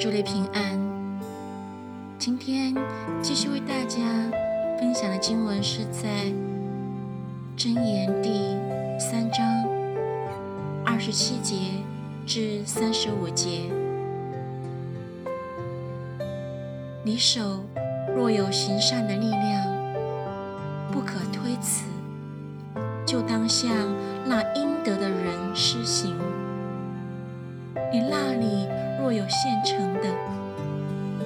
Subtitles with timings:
[0.00, 0.80] 主内平安。
[2.18, 2.74] 今天
[3.20, 3.98] 继续为大家
[4.78, 6.08] 分享的经文是在
[7.54, 8.56] 箴言第
[8.98, 9.46] 三章
[10.86, 11.54] 二十七节
[12.26, 13.70] 至三十五节。
[17.04, 17.62] 你手
[18.16, 19.66] 若有行善的力量，
[20.90, 21.84] 不可推辞，
[23.04, 23.70] 就当向
[24.24, 26.16] 那应得的人施行。
[27.92, 28.29] 你那
[29.20, 30.08] 有现成的，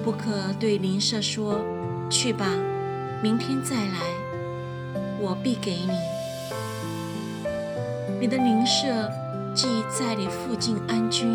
[0.03, 1.61] 不可对邻舍说
[2.11, 2.45] ：“去吧，
[3.23, 4.01] 明天再来，
[5.17, 5.97] 我必给你。”
[8.19, 9.09] 你的邻舍
[9.53, 11.25] 既在你附近安居，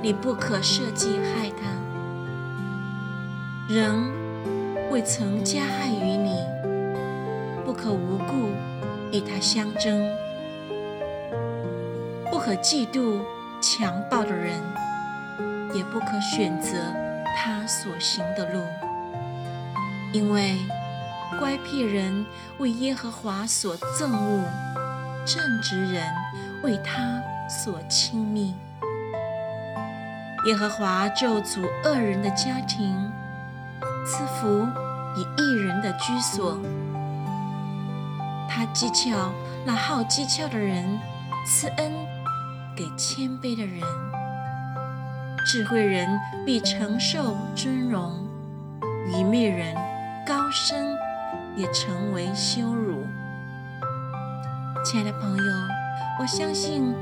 [0.00, 1.74] 你不可设计害他。
[3.74, 3.92] 人
[4.92, 6.44] 未曾加害于你，
[7.64, 8.50] 不可无故
[9.10, 10.08] 与他相争，
[12.30, 13.18] 不可嫉妒。
[13.58, 14.60] 强暴的人
[15.76, 16.72] 也不可选择
[17.36, 18.62] 他所行的路，
[20.12, 20.56] 因为
[21.38, 22.24] 乖僻人
[22.58, 24.44] 为耶和华所憎恶，
[25.26, 26.02] 正直人
[26.62, 28.54] 为他所亲密。
[30.46, 33.12] 耶和华咒诅恶人的家庭，
[34.06, 34.66] 赐福
[35.16, 36.58] 以一人的居所。
[38.48, 39.14] 他讥诮
[39.64, 40.98] 那好讥诮的人，
[41.46, 41.92] 赐恩。
[42.76, 43.80] 给谦卑的人，
[45.46, 46.08] 智慧人
[46.44, 48.10] 必承受尊荣；
[49.06, 49.76] 愚昧人
[50.26, 50.76] 高升
[51.54, 53.06] 也成为羞辱。
[54.84, 55.44] 亲爱的朋友，
[56.18, 56.92] 我相信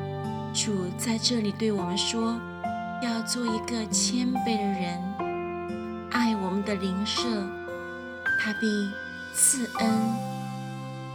[0.53, 2.39] 主在这里对我们说：
[3.03, 5.01] 要做一个谦卑的人，
[6.11, 7.23] 爱我们的邻舍，
[8.42, 8.67] 他必
[9.33, 9.91] 赐恩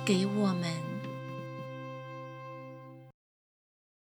[0.04, 0.89] 给我们。